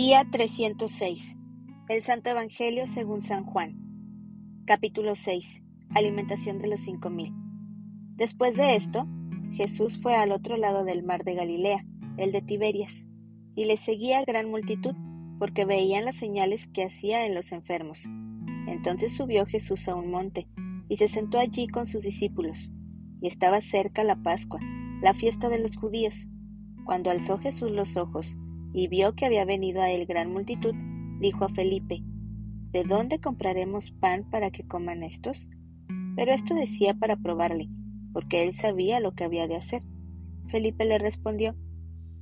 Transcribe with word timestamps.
Día 0.00 0.24
306. 0.30 1.34
El 1.88 2.04
Santo 2.04 2.30
Evangelio 2.30 2.86
según 2.86 3.20
San 3.20 3.42
Juan. 3.42 3.80
Capítulo 4.64 5.16
6. 5.16 5.60
Alimentación 5.92 6.60
de 6.60 6.68
los 6.68 6.78
cinco 6.78 7.10
mil. 7.10 7.34
Después 8.14 8.54
de 8.54 8.76
esto, 8.76 9.08
Jesús 9.54 10.00
fue 10.00 10.14
al 10.14 10.30
otro 10.30 10.56
lado 10.56 10.84
del 10.84 11.02
mar 11.02 11.24
de 11.24 11.34
Galilea, 11.34 11.84
el 12.16 12.30
de 12.30 12.42
Tiberias, 12.42 12.92
y 13.56 13.64
le 13.64 13.76
seguía 13.76 14.24
gran 14.24 14.48
multitud, 14.48 14.94
porque 15.40 15.64
veían 15.64 16.04
las 16.04 16.14
señales 16.14 16.68
que 16.68 16.84
hacía 16.84 17.26
en 17.26 17.34
los 17.34 17.50
enfermos. 17.50 18.04
Entonces 18.68 19.16
subió 19.16 19.46
Jesús 19.46 19.88
a 19.88 19.96
un 19.96 20.12
monte, 20.12 20.46
y 20.88 20.98
se 20.98 21.08
sentó 21.08 21.40
allí 21.40 21.66
con 21.66 21.88
sus 21.88 22.02
discípulos. 22.02 22.70
Y 23.20 23.26
estaba 23.26 23.60
cerca 23.62 24.04
la 24.04 24.14
Pascua, 24.14 24.60
la 25.02 25.12
fiesta 25.12 25.48
de 25.48 25.58
los 25.58 25.76
judíos. 25.76 26.28
Cuando 26.84 27.10
alzó 27.10 27.38
Jesús 27.38 27.72
los 27.72 27.96
ojos, 27.96 28.36
y 28.72 28.88
vio 28.88 29.14
que 29.14 29.26
había 29.26 29.44
venido 29.44 29.80
a 29.82 29.90
él 29.90 30.06
gran 30.06 30.32
multitud, 30.32 30.74
dijo 31.20 31.44
a 31.44 31.48
Felipe, 31.48 32.02
¿De 32.72 32.84
dónde 32.84 33.18
compraremos 33.18 33.90
pan 33.92 34.28
para 34.30 34.50
que 34.50 34.66
coman 34.66 35.02
estos? 35.02 35.48
Pero 36.16 36.32
esto 36.32 36.54
decía 36.54 36.94
para 36.94 37.16
probarle, 37.16 37.68
porque 38.12 38.42
él 38.42 38.54
sabía 38.54 39.00
lo 39.00 39.14
que 39.14 39.24
había 39.24 39.48
de 39.48 39.56
hacer. 39.56 39.82
Felipe 40.48 40.84
le 40.84 40.98
respondió, 40.98 41.56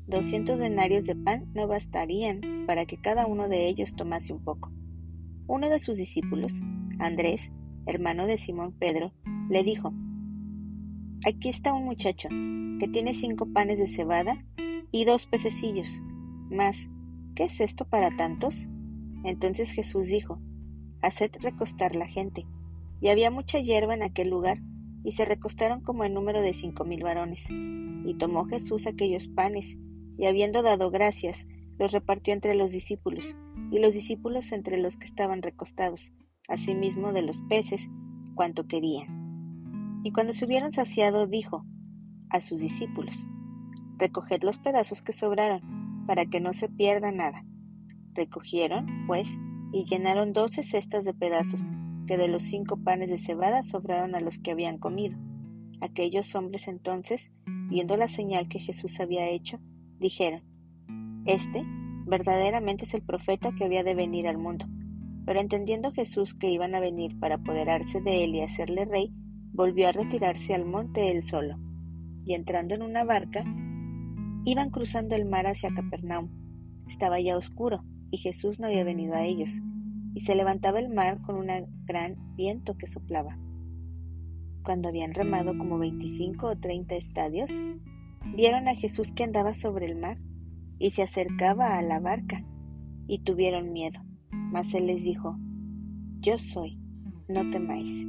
Doscientos 0.07 0.59
denarios 0.61 1.05
de 1.05 1.17
pan 1.17 1.51
no 1.53 1.67
bastarían 1.67 2.41
para 2.67 2.87
que 2.87 2.97
cada 2.97 3.27
uno 3.27 3.49
de 3.49 3.67
ellos 3.67 3.97
tomase 3.97 4.33
un 4.33 4.45
poco. 4.45 4.71
Uno 5.49 5.69
de 5.69 5.81
sus 5.81 5.97
discípulos, 5.97 6.53
Andrés, 7.01 7.51
hermano 7.87 8.27
de 8.27 8.39
Simón 8.39 8.73
Pedro, 8.79 9.13
le 9.51 9.65
dijo, 9.65 9.93
Aquí 11.27 11.49
está 11.49 11.73
un 11.73 11.87
muchacho 11.87 12.29
que 12.79 12.89
tiene 12.93 13.15
cinco 13.15 13.47
panes 13.53 13.79
de 13.79 13.89
cebada 13.89 14.45
y 14.93 15.05
dos 15.05 15.27
pececillos 15.27 16.03
mas, 16.51 16.89
¿qué 17.35 17.45
es 17.45 17.61
esto 17.61 17.85
para 17.85 18.17
tantos? 18.17 18.55
Entonces 19.25 19.71
Jesús 19.71 20.07
dijo, 20.07 20.41
Haced 21.03 21.33
recostar 21.41 21.95
la 21.95 22.07
gente. 22.07 22.47
Y 23.01 23.09
había 23.09 23.31
mucha 23.31 23.59
hierba 23.59 23.95
en 23.95 24.03
aquel 24.03 24.31
lugar, 24.31 24.61
y 25.05 25.13
se 25.13 25.25
recostaron 25.25 25.81
como 25.81 26.05
en 26.05 26.15
número 26.15 26.41
de 26.41 26.55
cinco 26.55 26.85
mil 26.85 27.03
varones. 27.03 27.45
Y 27.51 28.15
tomó 28.19 28.47
Jesús 28.47 28.87
aquellos 28.87 29.29
panes, 29.29 29.77
y 30.19 30.27
habiendo 30.27 30.63
dado 30.63 30.91
gracias, 30.91 31.47
los 31.79 31.93
repartió 31.93 32.33
entre 32.33 32.55
los 32.55 32.71
discípulos, 32.71 33.37
y 33.71 33.79
los 33.79 33.93
discípulos 33.93 34.53
entre 34.53 34.79
los 34.79 34.97
que 34.97 35.07
estaban 35.07 35.43
recostados, 35.43 36.13
asimismo 36.49 37.13
de 37.13 37.23
los 37.23 37.39
peces, 37.49 37.83
cuanto 38.35 38.67
querían. 38.67 40.01
Y 40.05 40.13
cuando 40.13 40.33
se 40.33 40.45
hubieron 40.45 40.73
saciado, 40.73 41.27
dijo 41.27 41.65
a 42.31 42.41
sus 42.41 42.61
discípulos, 42.61 43.15
Recoged 43.99 44.43
los 44.43 44.59
pedazos 44.59 45.03
que 45.03 45.13
sobraron, 45.13 45.86
para 46.07 46.27
que 46.27 46.41
no 46.41 46.53
se 46.53 46.69
pierda 46.69 47.13
nada. 47.13 47.45
Recogieron, 48.15 49.07
pues, 49.07 49.29
y 49.73 49.85
llenaron 49.85 50.33
doce 50.33 50.63
cestas 50.63 51.05
de 51.05 51.15
pedazos, 51.15 51.63
que 52.07 52.17
de 52.17 52.29
los 52.29 52.43
cinco 52.45 52.77
panes 52.77 53.11
de 53.11 53.19
cebada 53.19 53.63
sobraron 53.65 54.15
a 54.15 54.21
los 54.21 54.39
que 54.39 54.53
habían 54.53 54.79
comido. 54.79 55.19
Aquellos 55.81 56.35
hombres 56.35 56.69
entonces, 56.69 57.31
viendo 57.69 57.97
la 57.97 58.09
señal 58.09 58.49
que 58.49 58.61
Jesús 58.61 58.99
había 59.01 59.29
hecho, 59.29 59.59
dijeron, 59.99 60.43
Este 61.27 61.65
verdaderamente 62.07 62.85
es 62.85 62.95
el 62.95 63.03
profeta 63.03 63.53
que 63.53 63.65
había 63.65 63.83
de 63.83 63.95
venir 63.95 64.29
al 64.29 64.39
mundo. 64.39 64.67
Pero 65.27 65.41
entendiendo 65.41 65.93
Jesús 65.93 66.35
que 66.35 66.51
iban 66.51 66.75
a 66.75 66.81
venir 66.81 67.19
para 67.19 67.35
apoderarse 67.35 68.01
de 68.01 68.25
él 68.25 68.37
y 68.37 68.43
hacerle 68.43 68.85
rey, 68.85 69.13
volvió 69.53 69.89
a 69.89 69.93
retirarse 69.93 70.55
al 70.55 70.65
monte 70.65 71.11
él 71.11 71.25
solo. 71.25 71.57
Y 72.25 72.35
entrando 72.35 72.75
en 72.75 72.83
una 72.83 73.05
barca, 73.05 73.45
Iban 74.49 74.71
cruzando 74.71 75.17
el 75.17 75.25
mar 75.25 75.49
hacia 75.49 75.75
Capernaum. 75.75 76.29
Estaba 76.87 77.19
ya 77.19 77.37
oscuro 77.37 77.83
y 78.13 78.19
Jesús 78.19 78.61
no 78.61 78.69
había 78.69 78.85
venido 78.85 79.17
a 79.17 79.25
ellos, 79.25 79.51
y 80.15 80.21
se 80.21 80.37
levantaba 80.37 80.79
el 80.79 80.89
mar 80.89 81.21
con 81.23 81.35
un 81.35 81.49
gran 81.85 82.37
viento 82.37 82.77
que 82.79 82.87
soplaba. 82.87 83.37
Cuando 84.63 84.89
habían 84.89 85.15
remado 85.15 85.59
como 85.59 85.79
veinticinco 85.79 86.47
o 86.47 86.57
treinta 86.57 86.95
estadios, 86.95 87.51
vieron 88.37 88.69
a 88.69 88.77
Jesús 88.77 89.11
que 89.11 89.25
andaba 89.25 89.53
sobre 89.53 89.87
el 89.87 89.97
mar 89.97 90.19
y 90.79 90.93
se 90.93 91.03
acercaba 91.03 91.77
a 91.77 91.83
la 91.83 91.99
barca, 91.99 92.45
y 93.09 93.25
tuvieron 93.25 93.73
miedo. 93.73 93.99
Mas 94.31 94.73
él 94.75 94.87
les 94.87 95.03
dijo, 95.03 95.37
Yo 96.21 96.39
soy, 96.39 96.79
no 97.27 97.51
temáis. 97.51 98.07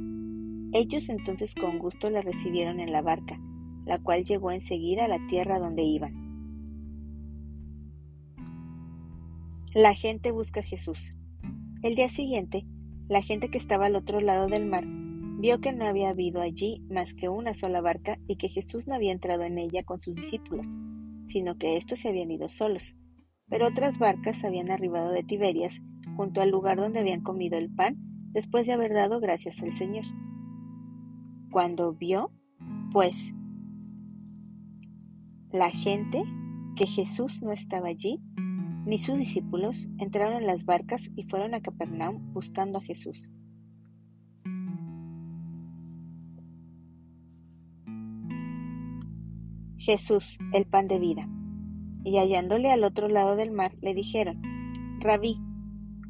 Ellos 0.72 1.08
entonces 1.08 1.52
con 1.56 1.80
gusto 1.80 2.10
le 2.10 2.22
recibieron 2.22 2.78
en 2.78 2.92
la 2.92 3.02
barca, 3.02 3.40
la 3.86 3.98
cual 3.98 4.22
llegó 4.22 4.52
enseguida 4.52 5.06
a 5.06 5.08
la 5.08 5.26
tierra 5.26 5.58
donde 5.58 5.82
iban. 5.82 6.27
La 9.74 9.94
gente 9.94 10.30
busca 10.30 10.60
a 10.60 10.62
Jesús. 10.62 11.14
El 11.82 11.94
día 11.94 12.08
siguiente, 12.08 12.64
la 13.06 13.20
gente 13.20 13.50
que 13.50 13.58
estaba 13.58 13.84
al 13.84 13.96
otro 13.96 14.22
lado 14.22 14.46
del 14.46 14.64
mar 14.64 14.84
vio 14.86 15.60
que 15.60 15.74
no 15.74 15.84
había 15.84 16.08
habido 16.08 16.40
allí 16.40 16.82
más 16.88 17.12
que 17.12 17.28
una 17.28 17.52
sola 17.52 17.82
barca 17.82 18.18
y 18.26 18.36
que 18.36 18.48
Jesús 18.48 18.86
no 18.86 18.94
había 18.94 19.12
entrado 19.12 19.42
en 19.42 19.58
ella 19.58 19.82
con 19.82 20.00
sus 20.00 20.14
discípulos, 20.14 20.66
sino 21.26 21.58
que 21.58 21.76
éstos 21.76 21.98
se 21.98 22.08
habían 22.08 22.30
ido 22.30 22.48
solos. 22.48 22.96
Pero 23.50 23.66
otras 23.66 23.98
barcas 23.98 24.42
habían 24.42 24.70
arribado 24.70 25.10
de 25.10 25.22
Tiberias 25.22 25.74
junto 26.16 26.40
al 26.40 26.48
lugar 26.48 26.78
donde 26.78 27.00
habían 27.00 27.20
comido 27.20 27.58
el 27.58 27.70
pan 27.70 27.96
después 28.32 28.66
de 28.66 28.72
haber 28.72 28.94
dado 28.94 29.20
gracias 29.20 29.62
al 29.62 29.76
Señor. 29.76 30.06
Cuando 31.50 31.92
vio, 31.92 32.30
pues, 32.90 33.34
la 35.52 35.70
gente 35.70 36.22
que 36.74 36.86
Jesús 36.86 37.42
no 37.42 37.52
estaba 37.52 37.88
allí, 37.88 38.18
ni 38.88 38.98
sus 38.98 39.18
discípulos 39.18 39.86
entraron 39.98 40.38
en 40.38 40.46
las 40.46 40.64
barcas 40.64 41.10
y 41.14 41.24
fueron 41.24 41.52
a 41.52 41.60
Capernaum 41.60 42.32
buscando 42.32 42.78
a 42.78 42.80
Jesús. 42.80 43.28
Jesús, 49.76 50.38
el 50.54 50.64
pan 50.64 50.88
de 50.88 50.98
vida. 50.98 51.28
Y 52.02 52.16
hallándole 52.16 52.72
al 52.72 52.82
otro 52.82 53.08
lado 53.08 53.36
del 53.36 53.50
mar, 53.50 53.76
le 53.82 53.92
dijeron, 53.92 54.40
Rabí, 55.00 55.36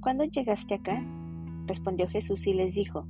¿cuándo 0.01 0.23
llegaste 0.25 0.75
acá? 0.75 1.05
Respondió 1.67 2.07
Jesús 2.07 2.47
y 2.47 2.55
les 2.55 2.75
dijo, 2.75 3.09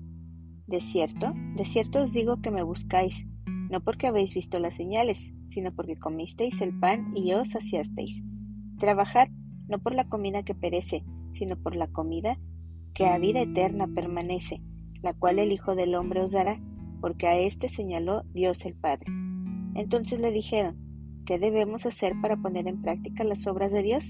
De 0.67 0.81
cierto, 0.81 1.35
de 1.57 1.67
cierto 1.67 2.05
os 2.05 2.13
digo 2.13 2.41
que 2.41 2.51
me 2.51 2.63
buscáis, 2.63 3.27
no 3.45 3.83
porque 3.83 4.07
habéis 4.07 4.33
visto 4.33 4.59
las 4.61 4.77
señales, 4.77 5.31
sino 5.51 5.75
porque 5.75 5.99
comisteis 5.99 6.59
el 6.63 6.79
pan 6.79 7.15
y 7.15 7.35
os 7.35 7.51
saciasteis. 7.51 8.23
Trabajad 8.79 9.29
no 9.69 9.79
por 9.79 9.95
la 9.95 10.09
comida 10.09 10.43
que 10.43 10.55
perece, 10.55 11.05
sino 11.33 11.57
por 11.57 11.77
la 11.77 11.89
comida 11.89 12.39
que 12.95 13.07
a 13.07 13.19
vida 13.19 13.41
eterna 13.41 13.87
permanece, 13.87 14.61
la 15.03 15.15
cual 15.15 15.39
el 15.39 15.53
Hijo 15.53 15.75
del 15.75 15.95
Hombre 15.95 16.23
os 16.23 16.33
dará, 16.33 16.61
porque 17.01 17.27
a 17.29 17.39
éste 17.39 17.69
señaló 17.69 18.25
Dios 18.35 18.65
el 18.65 18.75
Padre. 18.75 19.07
Entonces 19.75 20.19
le 20.19 20.33
dijeron, 20.33 20.77
¿qué 21.25 21.39
debemos 21.39 21.87
hacer 21.87 22.15
para 22.21 22.37
poner 22.37 22.67
en 22.67 22.83
práctica 22.83 23.23
las 23.23 23.47
obras 23.47 23.71
de 23.71 23.83
Dios? 23.83 24.05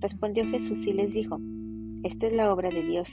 Respondió 0.00 0.44
Jesús 0.48 0.84
y 0.86 0.92
les 0.92 1.12
dijo, 1.12 1.38
esta 2.02 2.26
es 2.26 2.32
la 2.32 2.52
obra 2.52 2.70
de 2.70 2.82
Dios, 2.82 3.08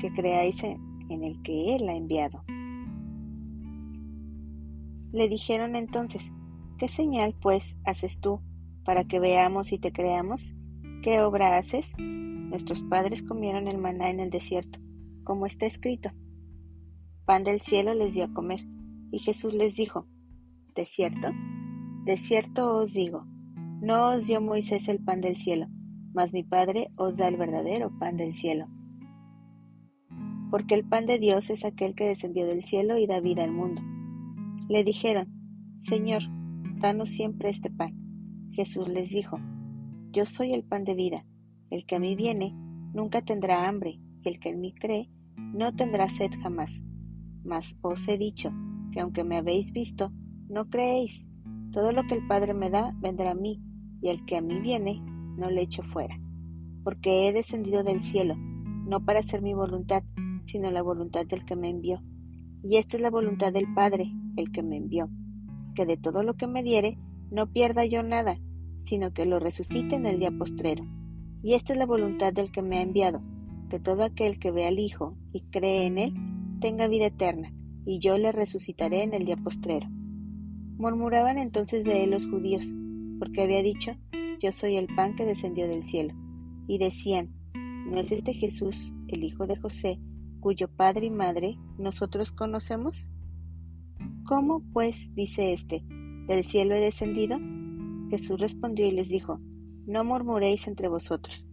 que 0.00 0.12
creáis 0.12 0.62
en 0.62 1.24
el 1.24 1.42
que 1.42 1.74
Él 1.74 1.88
ha 1.88 1.96
enviado. 1.96 2.44
Le 5.12 5.28
dijeron 5.28 5.76
entonces, 5.76 6.22
¿qué 6.78 6.88
señal 6.88 7.34
pues 7.40 7.76
haces 7.84 8.18
tú 8.18 8.40
para 8.84 9.04
que 9.04 9.20
veamos 9.20 9.72
y 9.72 9.78
te 9.78 9.92
creamos? 9.92 10.54
¿Qué 11.02 11.20
obra 11.20 11.58
haces? 11.58 11.92
Nuestros 11.98 12.80
padres 12.82 13.24
comieron 13.24 13.66
el 13.66 13.76
maná 13.76 14.08
en 14.08 14.20
el 14.20 14.30
desierto, 14.30 14.78
como 15.24 15.46
está 15.46 15.66
escrito. 15.66 16.12
Pan 17.24 17.42
del 17.42 17.60
cielo 17.60 17.92
les 17.92 18.14
dio 18.14 18.22
a 18.22 18.32
comer, 18.32 18.60
y 19.10 19.18
Jesús 19.18 19.52
les 19.52 19.74
dijo, 19.74 20.06
¿De 20.76 20.86
cierto? 20.86 21.30
De 22.04 22.16
cierto 22.16 22.76
os 22.76 22.92
digo, 22.92 23.26
no 23.80 24.10
os 24.10 24.28
dio 24.28 24.40
Moisés 24.40 24.86
el 24.86 25.02
pan 25.02 25.20
del 25.20 25.34
cielo, 25.34 25.66
mas 26.14 26.32
mi 26.32 26.44
Padre 26.44 26.92
os 26.94 27.16
da 27.16 27.26
el 27.26 27.36
verdadero 27.36 27.90
pan 27.98 28.16
del 28.16 28.34
cielo. 28.34 28.68
Porque 30.52 30.76
el 30.76 30.84
pan 30.84 31.06
de 31.06 31.18
Dios 31.18 31.50
es 31.50 31.64
aquel 31.64 31.96
que 31.96 32.06
descendió 32.06 32.46
del 32.46 32.62
cielo 32.62 32.96
y 32.96 33.08
da 33.08 33.18
vida 33.18 33.42
al 33.42 33.50
mundo. 33.50 33.82
Le 34.68 34.84
dijeron, 34.84 35.26
Señor, 35.80 36.22
danos 36.76 37.10
siempre 37.10 37.50
este 37.50 37.70
pan. 37.70 37.92
Jesús 38.52 38.88
les 38.88 39.10
dijo, 39.10 39.40
yo 40.12 40.26
soy 40.26 40.52
el 40.52 40.62
pan 40.62 40.84
de 40.84 40.94
vida. 40.94 41.24
El 41.70 41.86
que 41.86 41.96
a 41.96 41.98
mí 41.98 42.14
viene 42.14 42.54
nunca 42.92 43.22
tendrá 43.22 43.66
hambre, 43.66 43.98
y 44.22 44.28
el 44.28 44.38
que 44.38 44.50
en 44.50 44.60
mí 44.60 44.74
cree 44.74 45.08
no 45.36 45.74
tendrá 45.74 46.08
sed 46.10 46.30
jamás. 46.42 46.84
Mas 47.44 47.74
os 47.80 48.06
he 48.08 48.18
dicho 48.18 48.52
que 48.92 49.00
aunque 49.00 49.24
me 49.24 49.36
habéis 49.36 49.72
visto, 49.72 50.12
no 50.48 50.68
creéis. 50.68 51.26
Todo 51.72 51.92
lo 51.92 52.04
que 52.04 52.14
el 52.14 52.26
Padre 52.26 52.52
me 52.52 52.68
da 52.68 52.94
vendrá 53.00 53.30
a 53.30 53.34
mí, 53.34 53.60
y 54.02 54.08
el 54.08 54.24
que 54.26 54.36
a 54.36 54.42
mí 54.42 54.60
viene 54.60 55.00
no 55.38 55.50
le 55.50 55.62
echo 55.62 55.82
fuera. 55.82 56.20
Porque 56.84 57.26
he 57.26 57.32
descendido 57.32 57.82
del 57.82 58.02
cielo, 58.02 58.36
no 58.36 59.04
para 59.04 59.20
hacer 59.20 59.40
mi 59.40 59.54
voluntad, 59.54 60.02
sino 60.44 60.70
la 60.70 60.82
voluntad 60.82 61.26
del 61.26 61.46
que 61.46 61.56
me 61.56 61.70
envió. 61.70 62.02
Y 62.62 62.76
esta 62.76 62.96
es 62.96 63.02
la 63.02 63.10
voluntad 63.10 63.52
del 63.52 63.72
Padre, 63.72 64.12
el 64.36 64.52
que 64.52 64.62
me 64.62 64.76
envió, 64.76 65.08
que 65.74 65.86
de 65.86 65.96
todo 65.96 66.22
lo 66.22 66.34
que 66.34 66.46
me 66.46 66.62
diere, 66.62 66.98
no 67.30 67.50
pierda 67.50 67.86
yo 67.86 68.02
nada, 68.02 68.36
sino 68.84 69.12
que 69.12 69.26
lo 69.26 69.38
resucite 69.38 69.94
en 69.94 70.06
el 70.06 70.18
día 70.18 70.30
postrero. 70.30 70.84
Y 71.42 71.54
esta 71.54 71.72
es 71.72 71.78
la 71.78 71.86
voluntad 71.86 72.32
del 72.32 72.50
que 72.52 72.62
me 72.62 72.78
ha 72.78 72.82
enviado, 72.82 73.22
que 73.68 73.80
todo 73.80 74.04
aquel 74.04 74.38
que 74.38 74.50
ve 74.50 74.66
al 74.66 74.78
Hijo 74.78 75.16
y 75.32 75.40
cree 75.50 75.86
en 75.86 75.98
él 75.98 76.14
tenga 76.60 76.88
vida 76.88 77.06
eterna, 77.06 77.52
y 77.84 77.98
yo 77.98 78.16
le 78.18 78.32
resucitaré 78.32 79.02
en 79.02 79.14
el 79.14 79.24
día 79.24 79.36
postrero. 79.36 79.88
Murmuraban 80.78 81.38
entonces 81.38 81.84
de 81.84 82.04
él 82.04 82.10
los 82.10 82.26
judíos, 82.26 82.66
porque 83.18 83.42
había 83.42 83.62
dicho, 83.62 83.92
yo 84.40 84.52
soy 84.52 84.76
el 84.76 84.86
pan 84.94 85.14
que 85.14 85.24
descendió 85.24 85.68
del 85.68 85.84
cielo. 85.84 86.14
Y 86.66 86.78
decían, 86.78 87.30
¿no 87.54 87.98
es 87.98 88.10
este 88.10 88.34
Jesús, 88.34 88.92
el 89.08 89.24
hijo 89.24 89.46
de 89.46 89.56
José, 89.56 89.98
cuyo 90.40 90.68
padre 90.68 91.06
y 91.06 91.10
madre 91.10 91.58
nosotros 91.78 92.32
conocemos? 92.32 93.08
¿Cómo, 94.24 94.62
pues, 94.72 95.12
dice 95.14 95.52
éste, 95.52 95.84
del 96.26 96.44
cielo 96.44 96.74
he 96.74 96.80
descendido? 96.80 97.38
Jesús 98.12 98.38
respondió 98.38 98.86
y 98.86 98.92
les 98.92 99.08
dijo, 99.08 99.40
No 99.86 100.04
murmuréis 100.04 100.68
entre 100.68 100.86
vosotros. 100.86 101.48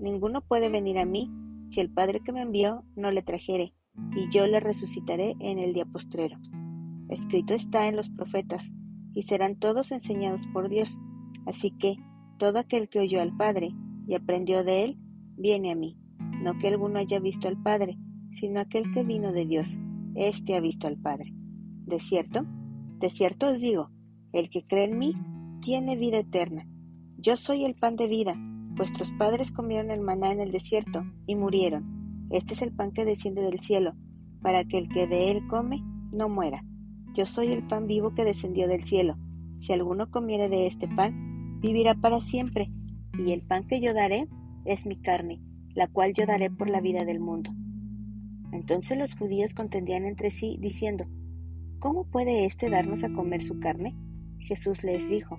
Ninguno 0.00 0.40
puede 0.40 0.68
venir 0.68 0.98
a 0.98 1.04
mí 1.04 1.30
si 1.68 1.78
el 1.78 1.92
Padre 1.92 2.18
que 2.24 2.32
me 2.32 2.42
envió 2.42 2.82
no 2.96 3.12
le 3.12 3.22
trajere, 3.22 3.72
y 4.16 4.28
yo 4.30 4.48
le 4.48 4.58
resucitaré 4.58 5.36
en 5.38 5.60
el 5.60 5.74
día 5.74 5.84
postrero. 5.84 6.38
Escrito 7.08 7.54
está 7.54 7.86
en 7.86 7.94
los 7.94 8.10
profetas, 8.10 8.64
y 9.14 9.22
serán 9.22 9.56
todos 9.60 9.92
enseñados 9.92 10.40
por 10.52 10.68
Dios. 10.68 10.98
Así 11.46 11.70
que 11.70 11.98
todo 12.36 12.58
aquel 12.58 12.88
que 12.88 12.98
oyó 12.98 13.22
al 13.22 13.36
Padre 13.36 13.70
y 14.08 14.14
aprendió 14.14 14.64
de 14.64 14.82
él, 14.82 14.98
viene 15.36 15.70
a 15.70 15.76
mí. 15.76 15.96
No 16.42 16.58
que 16.58 16.66
alguno 16.66 16.98
haya 16.98 17.20
visto 17.20 17.46
al 17.46 17.62
Padre, 17.62 17.96
sino 18.32 18.58
aquel 18.58 18.92
que 18.92 19.04
vino 19.04 19.32
de 19.32 19.46
Dios. 19.46 19.68
Este 20.16 20.56
ha 20.56 20.60
visto 20.60 20.88
al 20.88 20.96
Padre. 20.96 21.32
De 21.86 22.00
cierto, 22.00 22.44
de 22.98 23.08
cierto 23.10 23.50
os 23.50 23.60
digo, 23.60 23.90
el 24.32 24.50
que 24.50 24.66
cree 24.66 24.86
en 24.86 24.98
mí 24.98 25.14
tiene 25.62 25.94
vida 25.94 26.18
eterna. 26.18 26.66
Yo 27.18 27.36
soy 27.36 27.64
el 27.64 27.76
pan 27.76 27.94
de 27.94 28.08
vida. 28.08 28.34
Vuestros 28.74 29.12
padres 29.12 29.52
comieron 29.52 29.92
el 29.92 30.00
maná 30.00 30.32
en 30.32 30.40
el 30.40 30.50
desierto 30.50 31.04
y 31.24 31.36
murieron. 31.36 32.26
Este 32.30 32.54
es 32.54 32.62
el 32.62 32.72
pan 32.72 32.90
que 32.90 33.04
desciende 33.04 33.42
del 33.42 33.60
cielo, 33.60 33.94
para 34.42 34.64
que 34.64 34.76
el 34.76 34.88
que 34.88 35.06
de 35.06 35.30
él 35.30 35.46
come 35.46 35.80
no 36.10 36.28
muera. 36.28 36.64
Yo 37.14 37.26
soy 37.26 37.52
el 37.52 37.64
pan 37.64 37.86
vivo 37.86 38.12
que 38.12 38.24
descendió 38.24 38.66
del 38.66 38.82
cielo. 38.82 39.16
Si 39.60 39.72
alguno 39.72 40.10
comiere 40.10 40.48
de 40.48 40.66
este 40.66 40.88
pan, 40.88 41.60
vivirá 41.60 41.94
para 41.94 42.20
siempre. 42.20 42.68
Y 43.16 43.30
el 43.30 43.42
pan 43.42 43.64
que 43.68 43.80
yo 43.80 43.94
daré 43.94 44.28
es 44.64 44.84
mi 44.84 45.00
carne, 45.00 45.40
la 45.74 45.86
cual 45.86 46.12
yo 46.12 46.26
daré 46.26 46.50
por 46.50 46.68
la 46.68 46.80
vida 46.80 47.04
del 47.04 47.20
mundo. 47.20 47.52
Entonces 48.50 48.98
los 48.98 49.14
judíos 49.14 49.54
contendían 49.54 50.06
entre 50.06 50.32
sí, 50.32 50.58
diciendo, 50.60 51.04
¿Cómo 51.78 52.04
puede 52.04 52.46
éste 52.46 52.68
darnos 52.68 53.04
a 53.04 53.12
comer 53.12 53.42
su 53.42 53.60
carne? 53.60 53.94
Jesús 54.40 54.82
les 54.82 55.08
dijo, 55.08 55.38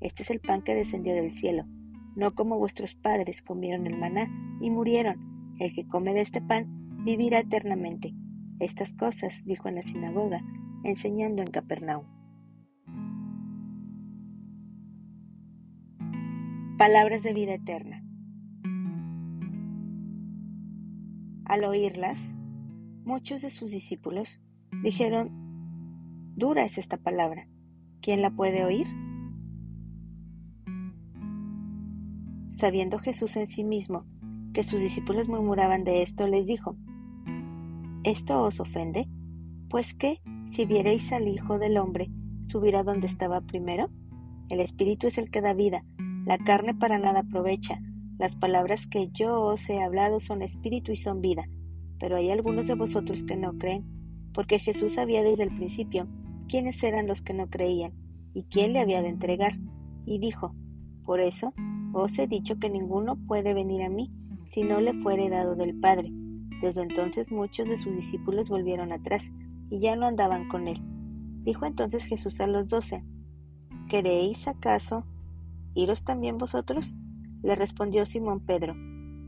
Este 0.00 0.22
es 0.22 0.30
el 0.30 0.40
pan 0.40 0.62
que 0.62 0.74
descendió 0.74 1.14
del 1.14 1.32
cielo, 1.32 1.64
no 2.14 2.34
como 2.34 2.58
vuestros 2.58 2.94
padres 2.94 3.42
comieron 3.42 3.86
el 3.86 3.98
maná 3.98 4.28
y 4.60 4.70
murieron. 4.70 5.54
El 5.58 5.74
que 5.74 5.86
come 5.86 6.12
de 6.14 6.20
este 6.20 6.40
pan 6.40 7.04
vivirá 7.04 7.40
eternamente. 7.40 8.14
Estas 8.60 8.92
cosas 8.92 9.42
dijo 9.44 9.68
en 9.68 9.76
la 9.76 9.82
sinagoga, 9.82 10.42
enseñando 10.84 11.42
en 11.42 11.50
Capernaum. 11.50 12.06
Palabras 16.78 17.22
de 17.22 17.32
vida 17.32 17.54
eterna. 17.54 18.02
Al 21.44 21.64
oírlas, 21.64 22.20
muchos 23.04 23.40
de 23.40 23.50
sus 23.50 23.70
discípulos 23.70 24.40
Dijeron, 24.82 25.30
dura 26.36 26.64
es 26.64 26.78
esta 26.78 26.96
palabra. 26.96 27.48
¿Quién 28.00 28.22
la 28.22 28.30
puede 28.30 28.64
oír? 28.64 28.86
Sabiendo 32.56 32.98
Jesús 32.98 33.36
en 33.36 33.46
sí 33.46 33.64
mismo 33.64 34.04
que 34.52 34.64
sus 34.64 34.80
discípulos 34.80 35.28
murmuraban 35.28 35.84
de 35.84 36.02
esto, 36.02 36.26
les 36.26 36.46
dijo, 36.46 36.76
¿esto 38.04 38.42
os 38.42 38.60
ofende? 38.60 39.08
Pues 39.68 39.94
que, 39.94 40.20
si 40.50 40.64
viereis 40.64 41.12
al 41.12 41.28
Hijo 41.28 41.58
del 41.58 41.76
Hombre, 41.76 42.10
subirá 42.48 42.82
donde 42.82 43.06
estaba 43.06 43.40
primero. 43.42 43.90
El 44.48 44.60
Espíritu 44.60 45.06
es 45.08 45.18
el 45.18 45.30
que 45.30 45.42
da 45.42 45.52
vida, 45.52 45.84
la 46.24 46.38
carne 46.38 46.74
para 46.74 46.98
nada 46.98 47.20
aprovecha. 47.20 47.78
Las 48.18 48.34
palabras 48.36 48.86
que 48.86 49.10
yo 49.12 49.42
os 49.42 49.68
he 49.68 49.82
hablado 49.82 50.20
son 50.20 50.40
espíritu 50.40 50.90
y 50.90 50.96
son 50.96 51.20
vida, 51.20 51.44
pero 51.98 52.16
hay 52.16 52.30
algunos 52.30 52.66
de 52.66 52.74
vosotros 52.74 53.22
que 53.24 53.36
no 53.36 53.58
creen 53.58 53.96
porque 54.36 54.58
Jesús 54.58 54.92
sabía 54.92 55.22
desde 55.22 55.44
el 55.44 55.56
principio 55.56 56.06
quiénes 56.46 56.82
eran 56.82 57.06
los 57.06 57.22
que 57.22 57.32
no 57.32 57.48
creían 57.48 57.94
y 58.34 58.42
quién 58.44 58.74
le 58.74 58.80
había 58.80 59.00
de 59.00 59.08
entregar, 59.08 59.58
y 60.04 60.18
dijo, 60.18 60.54
Por 61.06 61.20
eso 61.20 61.54
os 62.02 62.18
he 62.18 62.26
dicho 62.26 62.58
que 62.58 62.70
ninguno 62.70 63.16
puede 63.16 63.54
venir 63.54 63.82
a 63.82 63.88
mí 63.88 64.10
si 64.50 64.62
no 64.62 64.80
le 64.80 64.94
fuere 64.94 65.28
dado 65.28 65.54
del 65.54 65.78
Padre. 65.78 66.10
Desde 66.62 66.82
entonces 66.82 67.30
muchos 67.30 67.68
de 67.68 67.76
sus 67.76 67.94
discípulos 67.94 68.48
volvieron 68.48 68.92
atrás 68.92 69.30
y 69.70 69.80
ya 69.80 69.96
no 69.96 70.06
andaban 70.06 70.48
con 70.48 70.68
él. 70.68 70.80
Dijo 71.44 71.66
entonces 71.66 72.04
Jesús 72.04 72.40
a 72.40 72.46
los 72.46 72.68
doce, 72.68 73.04
¿Queréis 73.88 74.48
acaso 74.48 75.04
iros 75.74 76.04
también 76.04 76.38
vosotros? 76.38 76.96
Le 77.42 77.54
respondió 77.54 78.06
Simón 78.06 78.40
Pedro, 78.40 78.74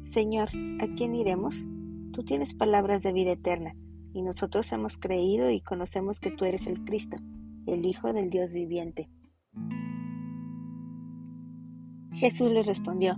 Señor, 0.04 0.48
¿a 0.80 0.86
quién 0.96 1.14
iremos? 1.14 1.66
Tú 2.12 2.24
tienes 2.24 2.54
palabras 2.54 3.02
de 3.02 3.12
vida 3.12 3.32
eterna 3.32 3.74
y 4.12 4.22
nosotros 4.22 4.72
hemos 4.72 4.98
creído 4.98 5.50
y 5.50 5.60
conocemos 5.60 6.18
que 6.18 6.30
tú 6.30 6.44
eres 6.44 6.66
el 6.66 6.84
Cristo, 6.84 7.18
el 7.66 7.84
Hijo 7.86 8.12
del 8.12 8.30
Dios 8.30 8.52
viviente. 8.52 9.08
Jesús 12.18 12.50
les 12.52 12.66
respondió, 12.66 13.16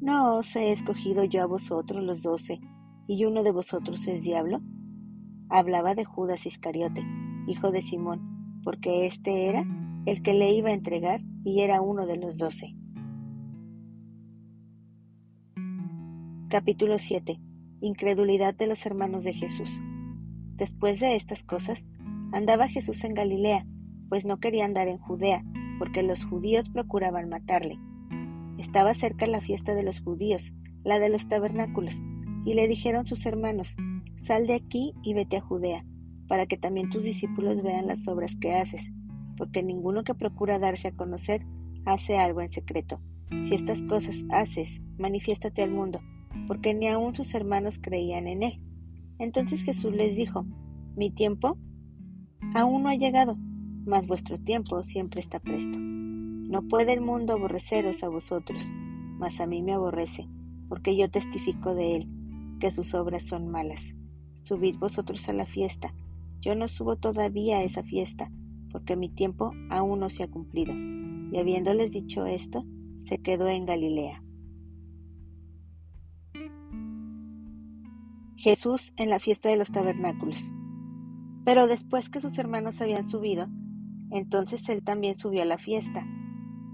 ¿No 0.00 0.36
os 0.36 0.54
he 0.56 0.72
escogido 0.72 1.24
yo 1.24 1.42
a 1.42 1.46
vosotros 1.46 2.04
los 2.04 2.22
doce, 2.22 2.60
y 3.06 3.24
uno 3.24 3.42
de 3.42 3.50
vosotros 3.50 4.06
es 4.06 4.22
diablo? 4.22 4.60
Hablaba 5.48 5.94
de 5.94 6.04
Judas 6.04 6.44
Iscariote, 6.44 7.02
hijo 7.46 7.70
de 7.70 7.80
Simón, 7.80 8.60
porque 8.62 9.06
éste 9.06 9.48
era 9.48 9.64
el 10.04 10.22
que 10.22 10.34
le 10.34 10.52
iba 10.52 10.68
a 10.68 10.74
entregar 10.74 11.22
y 11.44 11.60
era 11.60 11.80
uno 11.80 12.06
de 12.06 12.16
los 12.18 12.36
doce. 12.36 12.76
Capítulo 16.48 16.98
7 16.98 17.40
incredulidad 17.80 18.54
de 18.54 18.66
los 18.66 18.84
hermanos 18.86 19.24
de 19.24 19.34
Jesús. 19.34 19.68
Después 20.56 21.00
de 21.00 21.16
estas 21.16 21.44
cosas, 21.44 21.84
andaba 22.32 22.68
Jesús 22.68 23.04
en 23.04 23.14
Galilea, 23.14 23.66
pues 24.08 24.24
no 24.24 24.38
quería 24.38 24.64
andar 24.64 24.88
en 24.88 24.98
Judea, 24.98 25.44
porque 25.78 26.02
los 26.02 26.24
judíos 26.24 26.68
procuraban 26.68 27.28
matarle. 27.28 27.78
Estaba 28.58 28.94
cerca 28.94 29.26
la 29.26 29.40
fiesta 29.40 29.74
de 29.74 29.82
los 29.82 30.00
judíos, 30.00 30.52
la 30.84 30.98
de 30.98 31.08
los 31.08 31.28
tabernáculos, 31.28 32.00
y 32.44 32.54
le 32.54 32.68
dijeron 32.68 33.04
sus 33.04 33.26
hermanos, 33.26 33.76
Sal 34.16 34.46
de 34.46 34.54
aquí 34.54 34.94
y 35.02 35.12
vete 35.12 35.36
a 35.36 35.40
Judea, 35.40 35.84
para 36.28 36.46
que 36.46 36.56
también 36.56 36.88
tus 36.88 37.02
discípulos 37.02 37.62
vean 37.62 37.86
las 37.86 38.06
obras 38.08 38.36
que 38.36 38.54
haces, 38.54 38.92
porque 39.36 39.62
ninguno 39.62 40.04
que 40.04 40.14
procura 40.14 40.58
darse 40.58 40.88
a 40.88 40.96
conocer 40.96 41.44
hace 41.84 42.16
algo 42.16 42.40
en 42.40 42.48
secreto. 42.48 43.00
Si 43.46 43.54
estas 43.54 43.82
cosas 43.82 44.16
haces, 44.30 44.80
manifiéstate 44.96 45.62
al 45.62 45.70
mundo, 45.70 46.00
porque 46.48 46.74
ni 46.74 46.88
aun 46.88 47.14
sus 47.14 47.34
hermanos 47.34 47.78
creían 47.80 48.26
en 48.26 48.42
él. 48.42 48.60
Entonces 49.18 49.62
Jesús 49.62 49.92
les 49.92 50.16
dijo, 50.16 50.46
Mi 50.96 51.10
tiempo 51.10 51.58
aún 52.54 52.84
no 52.84 52.88
ha 52.88 52.94
llegado, 52.94 53.36
mas 53.84 54.06
vuestro 54.06 54.38
tiempo 54.38 54.82
siempre 54.82 55.20
está 55.20 55.38
presto. 55.40 55.78
No 55.78 56.62
puede 56.62 56.92
el 56.92 57.00
mundo 57.00 57.32
aborreceros 57.32 58.02
a 58.02 58.08
vosotros, 58.08 58.62
mas 59.18 59.40
a 59.40 59.46
mí 59.46 59.62
me 59.62 59.72
aborrece, 59.72 60.28
porque 60.68 60.96
yo 60.96 61.10
testifico 61.10 61.74
de 61.74 61.96
él, 61.96 62.08
que 62.60 62.70
sus 62.70 62.94
obras 62.94 63.24
son 63.24 63.48
malas. 63.48 63.80
Subid 64.44 64.76
vosotros 64.76 65.28
a 65.28 65.32
la 65.32 65.46
fiesta. 65.46 65.94
Yo 66.40 66.54
no 66.54 66.68
subo 66.68 66.96
todavía 66.96 67.58
a 67.58 67.62
esa 67.62 67.82
fiesta, 67.82 68.30
porque 68.70 68.96
mi 68.96 69.08
tiempo 69.08 69.52
aún 69.70 70.00
no 70.00 70.10
se 70.10 70.22
ha 70.22 70.30
cumplido. 70.30 70.74
Y 71.32 71.38
habiéndoles 71.38 71.90
dicho 71.90 72.26
esto, 72.26 72.64
se 73.04 73.18
quedó 73.18 73.48
en 73.48 73.66
Galilea. 73.66 74.22
Jesús 78.36 78.92
en 78.96 79.08
la 79.08 79.20
fiesta 79.20 79.48
de 79.48 79.56
los 79.56 79.72
tabernáculos. 79.72 80.52
Pero 81.44 81.66
después 81.66 82.10
que 82.10 82.20
sus 82.20 82.38
hermanos 82.38 82.80
habían 82.80 83.08
subido, 83.08 83.48
entonces 84.10 84.68
él 84.68 84.82
también 84.82 85.18
subió 85.18 85.42
a 85.42 85.46
la 85.46 85.58
fiesta, 85.58 86.06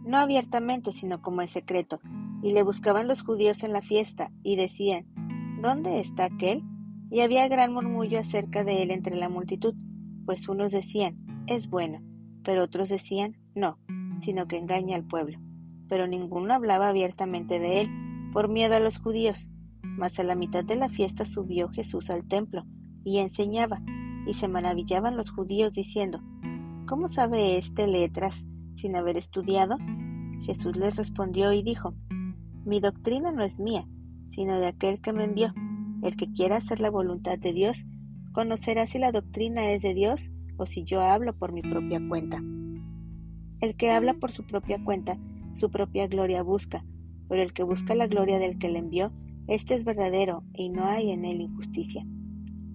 no 0.04 0.18
abiertamente, 0.18 0.92
sino 0.92 1.22
como 1.22 1.42
en 1.42 1.48
secreto, 1.48 2.00
Y 2.42 2.52
le 2.52 2.62
buscaban 2.62 3.06
los 3.06 3.22
judíos 3.22 3.62
en 3.64 3.72
la 3.74 3.82
fiesta, 3.82 4.32
y 4.42 4.56
decían, 4.56 5.04
¿Dónde 5.60 6.00
está 6.00 6.24
aquel? 6.24 6.64
Y 7.10 7.20
había 7.20 7.46
gran 7.48 7.74
murmullo 7.74 8.18
acerca 8.18 8.64
de 8.64 8.82
él 8.82 8.90
entre 8.90 9.14
la 9.14 9.28
multitud, 9.28 9.74
pues 10.24 10.48
unos 10.48 10.72
decían, 10.72 11.18
es 11.46 11.68
bueno, 11.68 12.00
pero 12.44 12.64
otros 12.64 12.88
decían, 12.88 13.36
no, 13.54 13.78
sino 14.20 14.46
que 14.46 14.56
engaña 14.56 14.96
al 14.96 15.04
pueblo. 15.04 15.38
Pero 15.86 16.06
ninguno 16.06 16.54
hablaba 16.54 16.88
abiertamente 16.88 17.58
de 17.58 17.82
él, 17.82 17.90
por 18.32 18.48
miedo 18.48 18.76
a 18.76 18.80
los 18.80 18.98
judíos. 18.98 19.50
Mas 19.82 20.18
a 20.18 20.24
la 20.24 20.34
mitad 20.34 20.64
de 20.64 20.76
la 20.76 20.88
fiesta 20.88 21.26
subió 21.26 21.68
Jesús 21.68 22.08
al 22.08 22.26
templo, 22.26 22.64
y 23.04 23.18
enseñaba, 23.18 23.82
y 24.26 24.34
se 24.34 24.48
maravillaban 24.48 25.16
los 25.16 25.30
judíos 25.30 25.72
diciendo, 25.72 26.22
¿Cómo 26.90 27.08
sabe 27.08 27.56
éste 27.56 27.86
letras 27.86 28.44
sin 28.74 28.96
haber 28.96 29.16
estudiado? 29.16 29.78
Jesús 30.42 30.74
les 30.74 30.96
respondió 30.96 31.52
y 31.52 31.62
dijo, 31.62 31.94
Mi 32.64 32.80
doctrina 32.80 33.30
no 33.30 33.44
es 33.44 33.60
mía, 33.60 33.86
sino 34.28 34.58
de 34.58 34.66
aquel 34.66 35.00
que 35.00 35.12
me 35.12 35.22
envió. 35.22 35.54
El 36.02 36.16
que 36.16 36.32
quiera 36.32 36.56
hacer 36.56 36.80
la 36.80 36.90
voluntad 36.90 37.38
de 37.38 37.52
Dios, 37.52 37.86
conocerá 38.32 38.88
si 38.88 38.98
la 38.98 39.12
doctrina 39.12 39.70
es 39.70 39.82
de 39.82 39.94
Dios 39.94 40.32
o 40.56 40.66
si 40.66 40.82
yo 40.82 41.00
hablo 41.00 41.32
por 41.32 41.52
mi 41.52 41.62
propia 41.62 42.00
cuenta. 42.08 42.42
El 43.60 43.76
que 43.76 43.92
habla 43.92 44.14
por 44.14 44.32
su 44.32 44.44
propia 44.44 44.82
cuenta, 44.82 45.16
su 45.60 45.70
propia 45.70 46.08
gloria 46.08 46.42
busca, 46.42 46.84
pero 47.28 47.40
el 47.40 47.52
que 47.52 47.62
busca 47.62 47.94
la 47.94 48.08
gloria 48.08 48.40
del 48.40 48.58
que 48.58 48.68
le 48.68 48.80
envió, 48.80 49.12
éste 49.46 49.74
es 49.74 49.84
verdadero 49.84 50.42
y 50.54 50.70
no 50.70 50.86
hay 50.86 51.12
en 51.12 51.24
él 51.24 51.40
injusticia. 51.40 52.04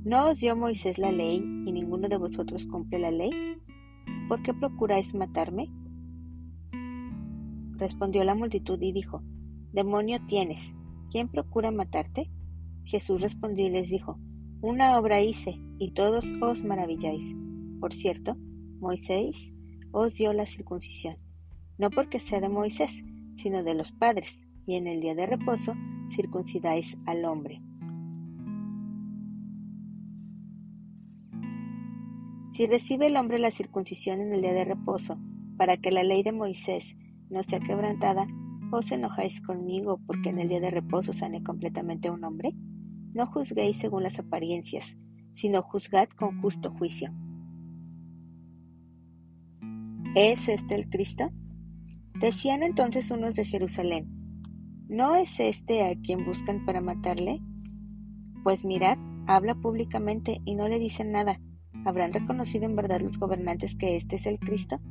¿No 0.05 0.29
os 0.29 0.39
dio 0.39 0.55
Moisés 0.55 0.99
la 0.99 1.11
ley 1.11 1.35
y 1.65 1.71
ninguno 1.73 2.07
de 2.07 2.15
vosotros 2.15 2.65
cumple 2.65 2.99
la 2.99 3.11
ley? 3.11 3.55
¿Por 4.27 4.41
qué 4.41 4.53
procuráis 4.53 5.13
matarme? 5.13 5.69
Respondió 7.77 8.23
la 8.23 8.33
multitud 8.33 8.81
y 8.81 8.91
dijo, 8.91 9.21
Demonio 9.71 10.19
tienes, 10.27 10.73
¿quién 11.11 11.27
procura 11.27 11.69
matarte? 11.69 12.31
Jesús 12.85 13.21
respondió 13.21 13.67
y 13.67 13.69
les 13.69 13.89
dijo, 13.89 14.17
Una 14.61 14.97
obra 14.97 15.21
hice, 15.21 15.59
y 15.77 15.91
todos 15.91 16.25
os 16.41 16.63
maravilláis. 16.63 17.35
Por 17.79 17.93
cierto, 17.93 18.35
Moisés 18.79 19.53
os 19.91 20.13
dio 20.15 20.33
la 20.33 20.45
circuncisión, 20.45 21.17
no 21.77 21.89
porque 21.91 22.19
sea 22.19 22.41
de 22.41 22.49
Moisés, 22.49 23.03
sino 23.35 23.63
de 23.63 23.75
los 23.75 23.91
padres, 23.91 24.47
y 24.65 24.75
en 24.75 24.87
el 24.87 25.01
día 25.01 25.13
de 25.13 25.25
reposo 25.25 25.75
circuncidáis 26.09 26.97
al 27.05 27.25
hombre. 27.25 27.61
Si 32.55 32.67
recibe 32.67 33.07
el 33.07 33.17
hombre 33.17 33.37
la 33.37 33.51
circuncisión 33.51 34.21
en 34.21 34.31
el 34.31 34.41
día 34.41 34.53
de 34.53 34.63
reposo, 34.63 35.19
para 35.57 35.75
que 35.75 35.91
la 35.91 36.03
ley 36.03 36.23
de 36.23 36.31
Moisés 36.31 36.95
no 37.29 37.43
sea 37.43 37.59
quebrantada, 37.59 38.27
¿os 38.71 38.89
enojáis 38.93 39.41
conmigo 39.41 39.99
porque 40.07 40.29
en 40.29 40.39
el 40.39 40.47
día 40.47 40.61
de 40.61 40.71
reposo 40.71 41.11
sane 41.11 41.43
completamente 41.43 42.07
a 42.07 42.13
un 42.13 42.23
hombre? 42.23 42.55
No 43.13 43.27
juzguéis 43.27 43.75
según 43.79 44.03
las 44.03 44.19
apariencias, 44.19 44.95
sino 45.33 45.63
juzgad 45.63 46.07
con 46.15 46.39
justo 46.39 46.71
juicio. 46.71 47.13
¿Es 50.15 50.47
este 50.47 50.75
el 50.75 50.89
Cristo? 50.89 51.31
Decían 52.21 52.63
entonces 52.63 53.11
unos 53.11 53.33
de 53.33 53.43
Jerusalén, 53.43 54.07
¿no 54.87 55.17
es 55.17 55.41
este 55.41 55.83
a 55.83 55.93
quien 55.99 56.23
buscan 56.23 56.65
para 56.65 56.79
matarle? 56.79 57.41
Pues 58.45 58.63
mirad, 58.63 58.97
habla 59.27 59.55
públicamente 59.55 60.39
y 60.45 60.55
no 60.55 60.69
le 60.69 60.79
dicen 60.79 61.11
nada 61.11 61.41
¿Habrán 61.85 62.13
reconocido 62.13 62.65
en 62.65 62.75
verdad 62.75 62.99
los 62.99 63.19
gobernantes 63.19 63.75
que 63.75 63.95
este 63.95 64.15
es 64.15 64.25
el 64.25 64.39
Cristo? 64.39 64.81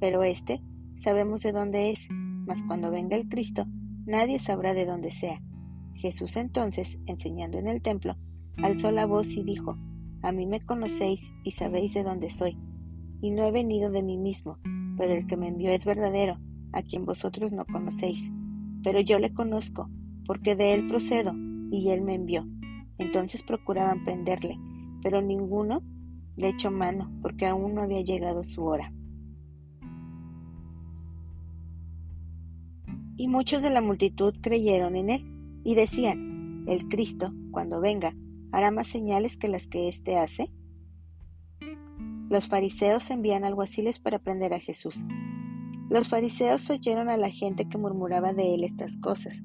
Pero 0.00 0.22
este 0.22 0.62
sabemos 0.96 1.42
de 1.42 1.52
dónde 1.52 1.90
es, 1.90 2.08
mas 2.10 2.62
cuando 2.62 2.90
venga 2.90 3.16
el 3.16 3.28
Cristo, 3.28 3.66
nadie 4.06 4.40
sabrá 4.40 4.72
de 4.72 4.86
dónde 4.86 5.10
sea. 5.10 5.42
Jesús 5.94 6.36
entonces, 6.36 6.98
enseñando 7.06 7.58
en 7.58 7.68
el 7.68 7.82
templo, 7.82 8.16
alzó 8.62 8.90
la 8.90 9.04
voz 9.04 9.28
y 9.36 9.42
dijo, 9.42 9.76
A 10.22 10.32
mí 10.32 10.46
me 10.46 10.60
conocéis 10.60 11.20
y 11.44 11.50
sabéis 11.50 11.92
de 11.92 12.02
dónde 12.02 12.30
soy, 12.30 12.56
y 13.20 13.30
no 13.30 13.44
he 13.44 13.52
venido 13.52 13.90
de 13.90 14.02
mí 14.02 14.16
mismo, 14.16 14.58
pero 14.96 15.12
el 15.12 15.26
que 15.26 15.36
me 15.36 15.48
envió 15.48 15.70
es 15.70 15.84
verdadero, 15.84 16.38
a 16.72 16.82
quien 16.82 17.04
vosotros 17.04 17.52
no 17.52 17.66
conocéis. 17.66 18.22
Pero 18.82 19.00
yo 19.00 19.18
le 19.18 19.34
conozco, 19.34 19.90
porque 20.24 20.56
de 20.56 20.72
él 20.72 20.86
procedo, 20.86 21.34
y 21.70 21.90
él 21.90 22.00
me 22.00 22.14
envió. 22.14 22.46
Entonces 22.96 23.42
procuraban 23.42 24.04
prenderle, 24.04 24.56
pero 25.02 25.20
ninguno 25.20 25.82
le 26.38 26.48
echó 26.48 26.70
mano, 26.70 27.10
porque 27.20 27.46
aún 27.46 27.74
no 27.74 27.82
había 27.82 28.00
llegado 28.00 28.44
su 28.44 28.64
hora. 28.64 28.92
Y 33.16 33.26
muchos 33.26 33.60
de 33.60 33.70
la 33.70 33.80
multitud 33.80 34.34
creyeron 34.40 34.94
en 34.94 35.10
él, 35.10 35.60
y 35.64 35.74
decían, 35.74 36.64
el 36.68 36.86
Cristo, 36.86 37.32
cuando 37.50 37.80
venga, 37.80 38.14
hará 38.52 38.70
más 38.70 38.86
señales 38.86 39.36
que 39.36 39.48
las 39.48 39.66
que 39.66 39.88
éste 39.88 40.16
hace. 40.16 40.52
Los 42.30 42.46
fariseos 42.46 43.10
envían 43.10 43.44
alguaciles 43.44 43.98
para 43.98 44.20
prender 44.20 44.54
a 44.54 44.60
Jesús. 44.60 44.94
Los 45.90 46.08
fariseos 46.08 46.70
oyeron 46.70 47.08
a 47.08 47.16
la 47.16 47.30
gente 47.30 47.68
que 47.68 47.78
murmuraba 47.78 48.32
de 48.32 48.54
él 48.54 48.62
estas 48.62 48.96
cosas, 48.98 49.42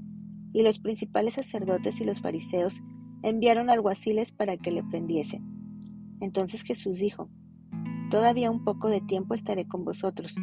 y 0.54 0.62
los 0.62 0.78
principales 0.78 1.34
sacerdotes 1.34 2.00
y 2.00 2.06
los 2.06 2.22
fariseos 2.22 2.84
enviaron 3.24 3.72
alguaciles 3.72 4.32
para 4.32 4.58
que 4.58 4.72
le 4.72 4.84
prendiesen. 4.84 5.53
Entonces 6.24 6.62
Jesús 6.62 7.00
dijo, 7.00 7.28
Todavía 8.10 8.50
un 8.50 8.64
poco 8.64 8.88
de 8.88 9.02
tiempo 9.02 9.34
estaré 9.34 9.68
con 9.68 9.84
vosotros, 9.84 10.34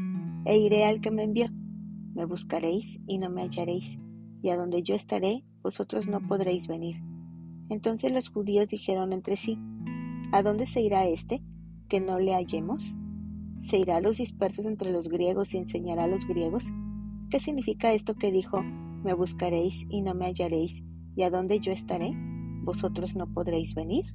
e 0.44 0.58
iré 0.58 0.84
al 0.84 1.00
que 1.00 1.10
me 1.10 1.22
envió. 1.22 1.46
Me 2.14 2.26
buscaréis 2.26 3.00
y 3.06 3.16
no 3.16 3.30
me 3.30 3.40
hallaréis, 3.40 3.98
y 4.42 4.50
a 4.50 4.58
donde 4.58 4.82
yo 4.82 4.94
estaré, 4.94 5.42
vosotros 5.62 6.06
no 6.06 6.20
podréis 6.20 6.68
venir. 6.68 6.96
Entonces 7.70 8.12
los 8.12 8.28
judíos 8.28 8.68
dijeron 8.68 9.14
entre 9.14 9.38
sí, 9.38 9.58
¿A 10.32 10.42
dónde 10.42 10.66
se 10.66 10.82
irá 10.82 11.06
éste, 11.06 11.42
que 11.88 11.98
no 11.98 12.18
le 12.18 12.34
hallemos? 12.34 12.94
¿Se 13.62 13.78
irá 13.78 13.96
a 13.96 14.00
los 14.02 14.18
dispersos 14.18 14.66
entre 14.66 14.92
los 14.92 15.08
griegos 15.08 15.54
y 15.54 15.56
enseñará 15.56 16.04
a 16.04 16.08
los 16.08 16.26
griegos? 16.28 16.64
¿Qué 17.30 17.40
significa 17.40 17.94
esto 17.94 18.16
que 18.16 18.30
dijo, 18.30 18.60
me 18.62 19.14
buscaréis 19.14 19.86
y 19.88 20.02
no 20.02 20.12
me 20.12 20.26
hallaréis, 20.26 20.84
y 21.16 21.22
a 21.22 21.30
donde 21.30 21.58
yo 21.58 21.72
estaré, 21.72 22.12
vosotros 22.64 23.16
no 23.16 23.32
podréis 23.32 23.74
venir? 23.74 24.14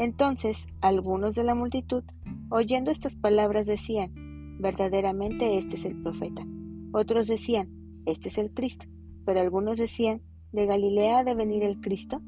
Entonces 0.00 0.66
algunos 0.80 1.34
de 1.34 1.44
la 1.44 1.54
multitud, 1.54 2.02
oyendo 2.48 2.90
estas 2.90 3.16
palabras, 3.16 3.66
decían, 3.66 4.56
verdaderamente 4.58 5.58
este 5.58 5.76
es 5.76 5.84
el 5.84 6.00
profeta. 6.00 6.42
Otros 6.90 7.28
decían, 7.28 7.68
este 8.06 8.30
es 8.30 8.38
el 8.38 8.50
Cristo. 8.50 8.86
Pero 9.26 9.42
algunos 9.42 9.76
decían, 9.76 10.22
¿de 10.52 10.64
Galilea 10.64 11.18
ha 11.18 11.24
de 11.24 11.34
venir 11.34 11.64
el 11.64 11.82
Cristo? 11.82 12.22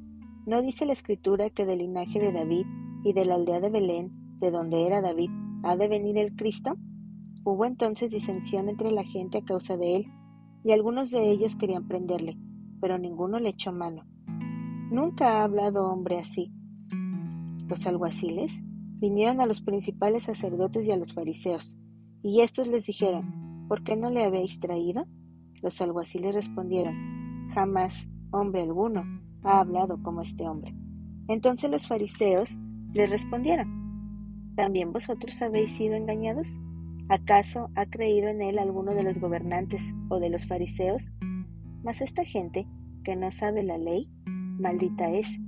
¿No 0.44 0.60
dice 0.60 0.84
la 0.84 0.92
escritura 0.92 1.48
que 1.48 1.64
del 1.64 1.78
linaje 1.78 2.20
de 2.20 2.30
David 2.30 2.66
y 3.04 3.14
de 3.14 3.24
la 3.24 3.36
aldea 3.36 3.60
de 3.60 3.70
Belén, 3.70 4.12
de 4.38 4.50
donde 4.50 4.86
era 4.86 5.00
David, 5.00 5.30
ha 5.62 5.74
de 5.74 5.88
venir 5.88 6.18
el 6.18 6.36
Cristo? 6.36 6.76
Hubo 7.42 7.64
entonces 7.64 8.10
disensión 8.10 8.68
entre 8.68 8.92
la 8.92 9.04
gente 9.04 9.38
a 9.38 9.44
causa 9.46 9.78
de 9.78 9.96
él, 9.96 10.06
y 10.62 10.72
algunos 10.72 11.10
de 11.10 11.30
ellos 11.30 11.56
querían 11.56 11.88
prenderle, 11.88 12.36
pero 12.82 12.98
ninguno 12.98 13.40
le 13.40 13.48
echó 13.48 13.72
mano. 13.72 14.04
Nunca 14.90 15.40
ha 15.40 15.44
hablado 15.44 15.90
hombre 15.90 16.18
así, 16.18 16.52
los 17.72 17.86
alguaciles 17.86 18.60
vinieron 19.00 19.40
a 19.40 19.46
los 19.46 19.62
principales 19.62 20.24
sacerdotes 20.24 20.84
y 20.84 20.90
a 20.90 20.96
los 20.98 21.14
fariseos, 21.14 21.78
y 22.22 22.42
éstos 22.42 22.68
les 22.68 22.84
dijeron, 22.84 23.66
¿por 23.66 23.82
qué 23.82 23.96
no 23.96 24.10
le 24.10 24.24
habéis 24.24 24.60
traído? 24.60 25.06
Los 25.62 25.80
alguaciles 25.80 26.34
respondieron, 26.34 27.48
jamás 27.54 28.10
hombre 28.30 28.60
alguno 28.60 29.04
ha 29.42 29.60
hablado 29.60 30.02
como 30.02 30.20
este 30.20 30.46
hombre. 30.46 30.74
Entonces 31.28 31.70
los 31.70 31.88
fariseos 31.88 32.58
les 32.92 33.08
respondieron, 33.08 34.52
¿también 34.54 34.92
vosotros 34.92 35.40
habéis 35.40 35.70
sido 35.70 35.94
engañados? 35.94 36.48
¿Acaso 37.08 37.70
ha 37.74 37.86
creído 37.86 38.28
en 38.28 38.42
él 38.42 38.58
alguno 38.58 38.92
de 38.92 39.02
los 39.02 39.18
gobernantes 39.18 39.82
o 40.10 40.20
de 40.20 40.28
los 40.28 40.46
fariseos? 40.46 41.10
Mas 41.82 42.02
esta 42.02 42.26
gente, 42.26 42.66
que 43.02 43.16
no 43.16 43.32
sabe 43.32 43.62
la 43.62 43.78
ley, 43.78 44.10
maldita 44.26 45.10
es, 45.10 45.40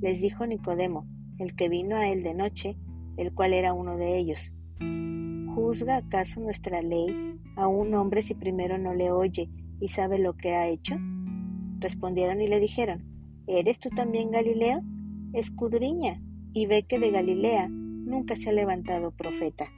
les 0.00 0.20
dijo 0.20 0.44
Nicodemo, 0.44 1.06
el 1.38 1.54
que 1.54 1.68
vino 1.68 1.96
a 1.96 2.08
él 2.08 2.22
de 2.22 2.34
noche, 2.34 2.76
el 3.16 3.32
cual 3.34 3.52
era 3.52 3.72
uno 3.72 3.96
de 3.96 4.18
ellos. 4.18 4.54
¿Juzga 5.54 5.96
acaso 5.96 6.40
nuestra 6.40 6.82
ley 6.82 7.38
a 7.56 7.66
un 7.66 7.94
hombre 7.94 8.22
si 8.22 8.34
primero 8.34 8.78
no 8.78 8.94
le 8.94 9.10
oye 9.10 9.50
¿Y 9.80 9.88
sabe 9.88 10.18
lo 10.18 10.36
que 10.36 10.54
ha 10.54 10.68
hecho? 10.68 10.96
Respondieron 11.78 12.40
y 12.40 12.48
le 12.48 12.58
dijeron, 12.58 13.04
¿Eres 13.46 13.78
tú 13.78 13.90
también 13.90 14.30
Galileo? 14.30 14.82
Escudriña 15.32 16.20
y 16.52 16.66
ve 16.66 16.84
que 16.84 16.98
de 16.98 17.10
Galilea 17.10 17.68
nunca 17.68 18.34
se 18.36 18.50
ha 18.50 18.52
levantado 18.52 19.12
profeta. 19.12 19.70